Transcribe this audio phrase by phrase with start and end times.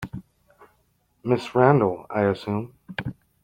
[1.23, 2.73] Ms Randall, I assume?